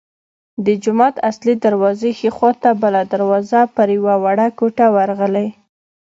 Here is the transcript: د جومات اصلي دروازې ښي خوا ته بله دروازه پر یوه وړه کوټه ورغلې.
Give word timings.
د 0.65 0.67
جومات 0.83 1.15
اصلي 1.29 1.53
دروازې 1.65 2.09
ښي 2.19 2.29
خوا 2.35 2.51
ته 2.63 2.69
بله 2.83 3.01
دروازه 3.13 3.59
پر 3.75 3.87
یوه 3.97 4.15
وړه 4.23 4.47
کوټه 4.59 4.87
ورغلې. 4.95 5.47